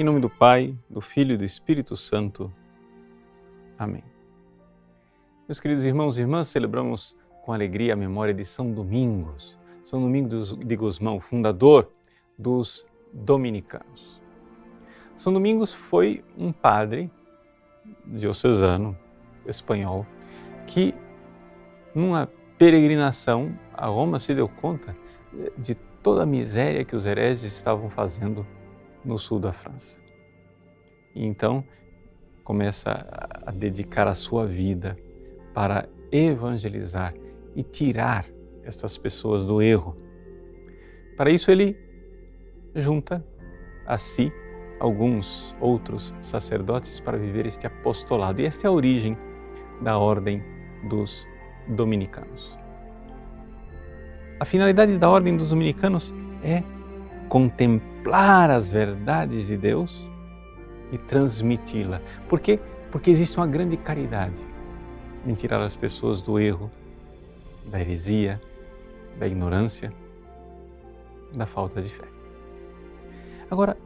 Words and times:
Em 0.00 0.02
nome 0.02 0.18
do 0.18 0.30
Pai, 0.30 0.74
do 0.88 1.02
Filho 1.02 1.34
e 1.34 1.36
do 1.36 1.44
Espírito 1.44 1.94
Santo. 1.94 2.50
Amém. 3.78 4.02
Meus 5.46 5.60
queridos 5.60 5.84
irmãos 5.84 6.16
e 6.16 6.22
irmãs, 6.22 6.48
celebramos 6.48 7.14
com 7.44 7.52
alegria 7.52 7.92
a 7.92 7.96
memória 7.96 8.32
de 8.32 8.42
São 8.42 8.72
Domingos, 8.72 9.58
São 9.84 10.00
Domingos 10.00 10.56
de 10.56 10.74
Gusmão, 10.74 11.20
fundador 11.20 11.92
dos 12.38 12.86
dominicanos. 13.12 14.18
São 15.16 15.34
Domingos 15.34 15.74
foi 15.74 16.24
um 16.34 16.50
padre 16.50 17.10
diocesano 18.06 18.96
espanhol 19.44 20.06
que, 20.66 20.94
numa 21.94 22.26
peregrinação 22.56 23.54
a 23.74 23.84
Roma, 23.84 24.18
se 24.18 24.34
deu 24.34 24.48
conta 24.48 24.96
de 25.58 25.74
toda 26.02 26.22
a 26.22 26.26
miséria 26.26 26.86
que 26.86 26.96
os 26.96 27.04
hereges 27.04 27.52
estavam 27.52 27.90
fazendo 27.90 28.46
no 29.04 29.18
sul 29.18 29.38
da 29.38 29.52
França. 29.52 29.98
E 31.14 31.24
então 31.24 31.64
começa 32.44 33.06
a 33.46 33.50
dedicar 33.50 34.06
a 34.06 34.14
sua 34.14 34.46
vida 34.46 34.96
para 35.54 35.88
evangelizar 36.10 37.14
e 37.54 37.62
tirar 37.62 38.26
essas 38.64 38.96
pessoas 38.96 39.44
do 39.44 39.60
erro. 39.60 39.96
Para 41.16 41.30
isso 41.30 41.50
ele 41.50 41.76
junta 42.74 43.24
a 43.86 43.98
si 43.98 44.32
alguns 44.78 45.54
outros 45.60 46.14
sacerdotes 46.20 47.00
para 47.00 47.18
viver 47.18 47.46
este 47.46 47.66
apostolado. 47.66 48.40
E 48.40 48.46
esta 48.46 48.66
é 48.66 48.68
a 48.68 48.72
origem 48.72 49.16
da 49.82 49.98
ordem 49.98 50.42
dos 50.88 51.26
dominicanos. 51.68 52.58
A 54.38 54.44
finalidade 54.44 54.96
da 54.96 55.10
ordem 55.10 55.36
dos 55.36 55.50
dominicanos 55.50 56.14
é 56.42 56.62
contemplar 57.28 57.89
as 58.50 58.70
verdades 58.70 59.46
de 59.46 59.56
Deus 59.56 60.08
e 60.90 60.98
transmiti-la. 60.98 62.00
Por 62.28 62.40
quê? 62.40 62.58
Porque 62.90 63.10
existe 63.10 63.36
uma 63.36 63.46
grande 63.46 63.76
caridade 63.76 64.40
em 65.26 65.34
tirar 65.34 65.60
as 65.60 65.76
pessoas 65.76 66.22
do 66.22 66.38
erro, 66.38 66.70
da 67.66 67.80
heresia, 67.80 68.40
da 69.18 69.26
ignorância, 69.26 69.92
da 71.32 71.46
falta 71.46 71.80
de 71.82 71.90
fé. 71.90 72.06
Agora, 73.50 73.76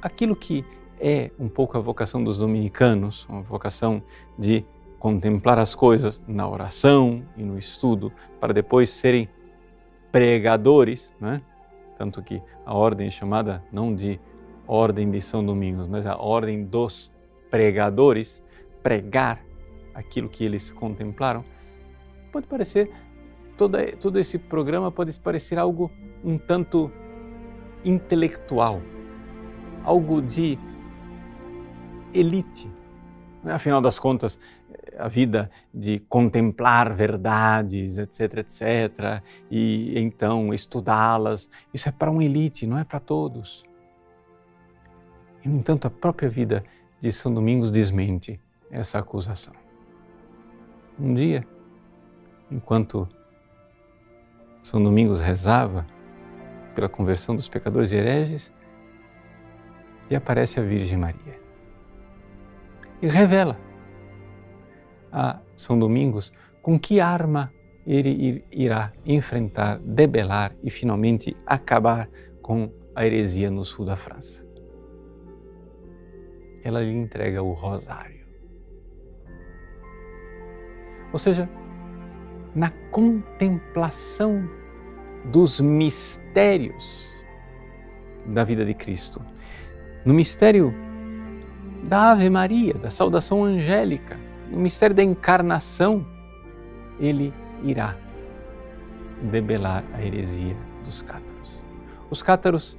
aquilo 0.00 0.36
que 0.36 0.64
é 0.98 1.30
um 1.38 1.48
pouco 1.48 1.76
a 1.76 1.80
vocação 1.80 2.22
dos 2.22 2.38
dominicanos, 2.38 3.26
uma 3.28 3.42
vocação 3.42 4.02
de 4.38 4.64
contemplar 4.98 5.58
as 5.58 5.74
coisas 5.74 6.22
na 6.28 6.46
oração 6.46 7.22
e 7.36 7.42
no 7.42 7.58
estudo, 7.58 8.12
para 8.38 8.52
depois 8.52 8.90
serem 8.90 9.28
pregadores, 10.12 11.12
né? 11.18 11.40
Tanto 12.00 12.22
que 12.22 12.42
a 12.64 12.72
ordem 12.72 13.08
é 13.08 13.10
chamada 13.10 13.62
não 13.70 13.94
de 13.94 14.18
ordem 14.66 15.10
de 15.10 15.20
São 15.20 15.44
Domingos, 15.44 15.86
mas 15.86 16.06
a 16.06 16.16
ordem 16.16 16.64
dos 16.64 17.12
pregadores, 17.50 18.42
pregar 18.82 19.44
aquilo 19.94 20.26
que 20.26 20.42
eles 20.42 20.72
contemplaram, 20.72 21.44
pode 22.32 22.46
parecer, 22.46 22.90
todo, 23.54 23.76
todo 24.00 24.18
esse 24.18 24.38
programa 24.38 24.90
pode 24.90 25.20
parecer 25.20 25.58
algo 25.58 25.90
um 26.24 26.38
tanto 26.38 26.90
intelectual, 27.84 28.80
algo 29.84 30.22
de 30.22 30.58
elite. 32.14 32.70
Afinal 33.44 33.82
das 33.82 33.98
contas, 33.98 34.40
a 34.98 35.08
vida 35.08 35.50
de 35.72 35.98
contemplar 36.00 36.92
verdades, 36.92 37.98
etc, 37.98 38.38
etc, 38.38 39.22
e 39.50 39.98
então 39.98 40.52
estudá-las, 40.52 41.48
isso 41.72 41.88
é 41.88 41.92
para 41.92 42.10
uma 42.10 42.24
elite, 42.24 42.66
não 42.66 42.78
é 42.78 42.84
para 42.84 43.00
todos. 43.00 43.64
E, 45.44 45.48
no 45.48 45.58
entanto, 45.58 45.86
a 45.86 45.90
própria 45.90 46.28
vida 46.28 46.64
de 47.00 47.10
São 47.12 47.32
Domingos 47.32 47.70
desmente 47.70 48.38
essa 48.70 48.98
acusação. 48.98 49.54
Um 50.98 51.14
dia, 51.14 51.46
enquanto 52.50 53.08
São 54.62 54.82
Domingos 54.82 55.20
rezava 55.20 55.86
pela 56.74 56.88
conversão 56.88 57.34
dos 57.34 57.48
pecadores 57.48 57.90
e 57.92 57.96
hereges, 57.96 58.52
e 60.10 60.16
aparece 60.16 60.58
a 60.58 60.62
Virgem 60.62 60.98
Maria 60.98 61.38
e 63.00 63.06
revela 63.06 63.56
a 65.12 65.40
São 65.56 65.78
Domingos 65.78 66.32
com 66.62 66.78
que 66.78 67.00
arma 67.00 67.52
ele 67.86 68.44
irá 68.52 68.92
enfrentar, 69.04 69.78
debelar 69.78 70.54
e 70.62 70.70
finalmente 70.70 71.36
acabar 71.46 72.08
com 72.42 72.70
a 72.94 73.06
heresia 73.06 73.50
no 73.50 73.64
sul 73.64 73.84
da 73.84 73.96
França. 73.96 74.46
Ela 76.62 76.82
lhe 76.82 76.92
entrega 76.92 77.42
o 77.42 77.52
rosário. 77.52 78.20
Ou 81.12 81.18
seja, 81.18 81.48
na 82.54 82.70
contemplação 82.90 84.48
dos 85.24 85.60
mistérios 85.60 87.10
da 88.26 88.44
vida 88.44 88.64
de 88.64 88.74
Cristo, 88.74 89.20
no 90.04 90.12
mistério 90.12 90.74
da 91.84 92.12
Ave 92.12 92.28
Maria, 92.28 92.74
da 92.74 92.90
saudação 92.90 93.44
angélica, 93.44 94.18
no 94.50 94.58
mistério 94.58 94.94
da 94.94 95.02
encarnação, 95.02 96.04
ele 96.98 97.32
irá 97.62 97.96
debelar 99.22 99.84
a 99.92 100.02
heresia 100.02 100.56
dos 100.84 101.02
cátaros. 101.02 101.60
Os 102.10 102.22
cátaros 102.22 102.76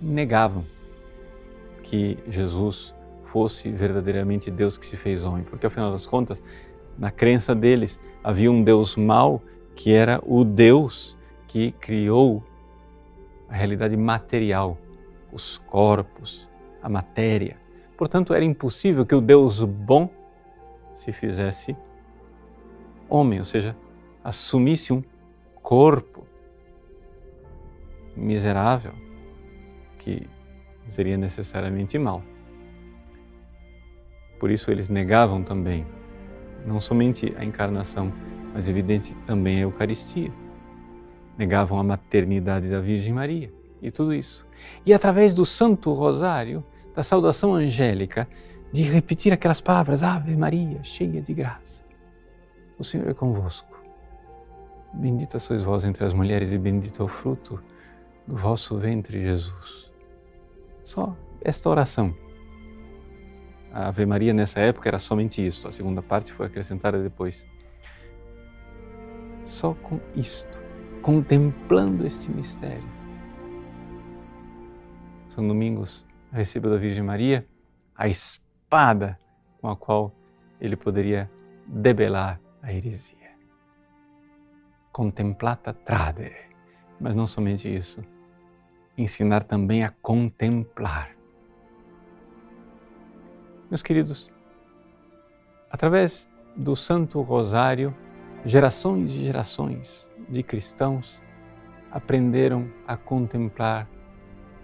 negavam 0.00 0.64
que 1.82 2.18
Jesus 2.28 2.94
fosse 3.24 3.70
verdadeiramente 3.70 4.50
Deus 4.50 4.76
que 4.78 4.86
se 4.86 4.96
fez 4.96 5.24
homem, 5.24 5.44
porque 5.44 5.66
afinal 5.66 5.90
das 5.90 6.06
contas, 6.06 6.42
na 6.98 7.10
crença 7.10 7.54
deles, 7.54 7.98
havia 8.22 8.50
um 8.50 8.62
Deus 8.62 8.96
mau 8.96 9.42
que 9.74 9.92
era 9.92 10.20
o 10.24 10.44
Deus 10.44 11.18
que 11.48 11.72
criou 11.72 12.42
a 13.48 13.54
realidade 13.54 13.96
material, 13.96 14.78
os 15.32 15.58
corpos, 15.66 16.48
a 16.82 16.88
matéria. 16.88 17.56
Portanto, 17.96 18.34
era 18.34 18.44
impossível 18.44 19.04
que 19.04 19.14
o 19.14 19.20
Deus 19.20 19.62
bom 19.62 20.08
se 20.94 21.12
fizesse 21.12 21.76
homem, 23.08 23.38
ou 23.38 23.44
seja, 23.44 23.76
assumisse 24.22 24.92
um 24.92 25.02
corpo 25.62 26.26
miserável 28.16 28.92
que 29.98 30.26
seria 30.86 31.16
necessariamente 31.16 31.98
mal. 31.98 32.22
Por 34.38 34.50
isso 34.50 34.70
eles 34.70 34.88
negavam 34.88 35.42
também 35.42 35.86
não 36.66 36.80
somente 36.80 37.34
a 37.38 37.44
encarnação, 37.44 38.12
mas 38.52 38.68
evidente 38.68 39.14
também 39.26 39.58
a 39.58 39.62
Eucaristia. 39.62 40.30
Negavam 41.36 41.78
a 41.78 41.82
maternidade 41.82 42.68
da 42.68 42.80
Virgem 42.80 43.12
Maria 43.12 43.52
e 43.82 43.90
tudo 43.90 44.14
isso. 44.14 44.46
E 44.86 44.92
através 44.92 45.34
do 45.34 45.44
Santo 45.44 45.92
Rosário, 45.92 46.64
da 46.94 47.02
saudação 47.02 47.54
angélica, 47.54 48.28
de 48.74 48.82
repetir 48.82 49.32
aquelas 49.32 49.60
palavras: 49.60 50.02
Ave 50.02 50.36
Maria, 50.36 50.82
cheia 50.82 51.22
de 51.22 51.32
graça. 51.32 51.84
O 52.76 52.82
Senhor 52.82 53.08
é 53.08 53.14
convosco. 53.14 53.80
Bendita 54.92 55.38
sois 55.38 55.62
vós 55.62 55.84
entre 55.84 56.04
as 56.04 56.12
mulheres 56.12 56.52
e 56.52 56.58
bendito 56.58 57.00
é 57.00 57.04
o 57.04 57.08
fruto 57.08 57.62
do 58.26 58.36
vosso 58.36 58.76
ventre, 58.76 59.22
Jesus. 59.22 59.92
Só 60.82 61.16
esta 61.40 61.70
oração. 61.70 62.12
A 63.72 63.88
Ave 63.88 64.04
Maria 64.06 64.34
nessa 64.34 64.58
época 64.58 64.88
era 64.88 64.98
somente 64.98 65.44
isto, 65.44 65.68
a 65.68 65.72
segunda 65.72 66.02
parte 66.02 66.32
foi 66.32 66.46
acrescentada 66.46 67.00
depois. 67.00 67.46
Só 69.44 69.74
com 69.74 70.00
isto, 70.16 70.60
contemplando 71.00 72.04
este 72.04 72.28
mistério. 72.28 72.88
São 75.28 75.46
Domingos 75.46 76.04
recebeu 76.32 76.72
da 76.72 76.76
Virgem 76.76 77.04
Maria 77.04 77.46
a 77.94 78.08
espada 78.74 79.16
com 79.60 79.68
a 79.68 79.76
qual 79.76 80.12
ele 80.60 80.74
poderia 80.74 81.30
debelar 81.64 82.40
a 82.60 82.72
heresia. 82.72 83.30
Contemplata 84.90 85.72
tradere, 85.72 86.50
mas 87.00 87.14
não 87.14 87.24
somente 87.24 87.72
isso, 87.72 88.02
ensinar 88.98 89.44
também 89.44 89.84
a 89.84 89.90
contemplar. 90.02 91.14
Meus 93.70 93.80
queridos, 93.80 94.28
através 95.70 96.28
do 96.56 96.74
Santo 96.74 97.20
Rosário, 97.22 97.94
gerações 98.44 99.12
e 99.12 99.24
gerações 99.24 100.04
de 100.28 100.42
cristãos 100.42 101.22
aprenderam 101.92 102.68
a 102.88 102.96
contemplar 102.96 103.88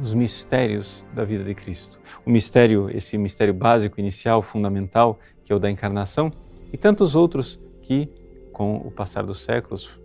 os 0.00 0.14
mistérios 0.14 1.04
da 1.14 1.24
vida 1.24 1.44
de 1.44 1.54
Cristo. 1.54 2.00
O 2.24 2.30
mistério, 2.30 2.90
esse 2.90 3.16
mistério 3.16 3.54
básico, 3.54 4.00
inicial, 4.00 4.42
fundamental, 4.42 5.18
que 5.44 5.52
é 5.52 5.56
o 5.56 5.58
da 5.58 5.70
encarnação, 5.70 6.32
e 6.72 6.76
tantos 6.76 7.14
outros 7.14 7.60
que, 7.80 8.10
com 8.52 8.76
o 8.76 8.90
passar 8.90 9.24
dos 9.24 9.42
séculos, 9.42 10.00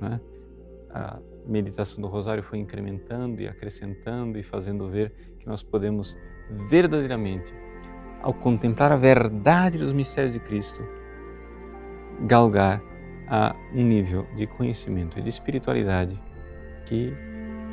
né, 0.00 0.20
meditação 1.46 2.00
do 2.00 2.08
Rosário 2.08 2.42
foi 2.42 2.58
incrementando 2.58 3.40
e 3.40 3.48
acrescentando 3.48 4.38
e 4.38 4.42
fazendo 4.42 4.88
ver 4.88 5.12
que 5.38 5.46
nós 5.46 5.62
podemos 5.62 6.16
verdadeiramente, 6.68 7.52
ao 8.20 8.32
contemplar 8.32 8.92
a 8.92 8.96
verdade 8.96 9.78
dos 9.78 9.92
mistérios 9.92 10.34
de 10.34 10.40
Cristo, 10.40 10.82
galgar 12.20 12.80
a 13.26 13.56
um 13.74 13.82
nível 13.82 14.26
de 14.36 14.46
conhecimento 14.46 15.18
e 15.18 15.22
de 15.22 15.28
espiritualidade 15.28 16.20
que 16.84 17.12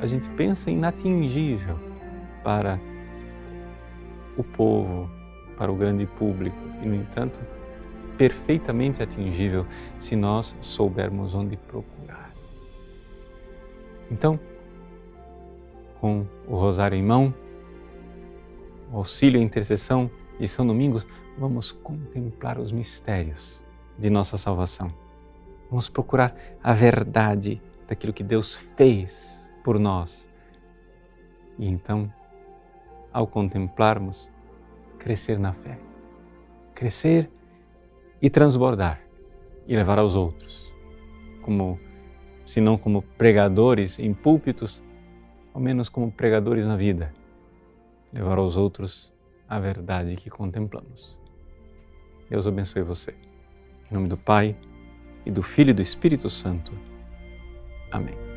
a 0.02 0.08
gente 0.08 0.30
pensa 0.32 0.72
inatingível 0.72 1.78
para 2.44 2.80
o 4.38 4.44
povo, 4.44 5.10
para 5.58 5.72
o 5.72 5.76
grande 5.76 6.06
público 6.06 6.58
e, 6.82 6.88
no 6.88 6.96
entanto, 6.96 7.40
perfeitamente 8.18 9.04
atingível 9.04 9.66
se 9.98 10.16
nós 10.16 10.56
soubermos 10.62 11.36
onde 11.36 11.58
procurar. 11.58 12.34
Então, 14.12 14.40
com 16.00 16.26
o 16.48 16.56
rosário 16.56 16.98
em 16.98 17.04
mão, 17.04 17.34
o 18.92 18.98
auxílio 18.98 19.40
e 19.40 19.44
intercessão 19.44 20.10
de 20.40 20.48
São 20.48 20.66
Domingos, 20.66 21.06
vamos 21.38 21.72
contemplar 21.72 22.58
os 22.58 22.72
mistérios 22.72 23.62
de 23.98 24.10
nossa 24.10 24.38
salvação. 24.38 24.92
Vamos 25.70 25.90
procurar 25.90 26.36
a 26.64 26.74
verdade 26.74 27.62
daquilo 27.88 28.14
que 28.14 28.24
Deus 28.24 28.56
fez 28.56 29.49
por 29.70 29.78
nós. 29.78 30.28
E 31.60 31.68
então, 31.68 32.12
ao 33.14 33.28
contemplarmos, 33.28 34.28
crescer 34.98 35.38
na 35.38 35.54
fé. 35.54 35.78
Crescer 36.74 37.30
e 38.20 38.32
transbordar 38.32 39.00
e 39.68 39.76
levar 39.76 40.00
aos 40.00 40.16
outros, 40.16 40.74
como 41.44 41.80
se 42.48 42.60
não 42.60 42.80
como 42.80 43.04
pregadores 43.16 44.00
em 44.00 44.12
púlpitos, 44.12 44.82
ao 45.54 45.62
menos 45.62 45.88
como 45.88 46.12
pregadores 46.12 46.66
na 46.66 46.76
vida, 46.76 47.14
levar 48.12 48.40
aos 48.40 48.56
outros 48.56 49.14
a 49.48 49.60
verdade 49.60 50.16
que 50.16 50.32
contemplamos. 50.32 51.16
Deus 52.28 52.48
abençoe 52.48 52.82
você. 52.82 53.14
Em 53.92 53.94
nome 53.94 54.08
do 54.08 54.18
Pai, 54.18 54.56
e 55.28 55.30
do 55.30 55.44
Filho 55.44 55.70
e 55.70 55.74
do 55.74 55.82
Espírito 55.84 56.28
Santo. 56.28 56.74
Amém. 57.92 58.29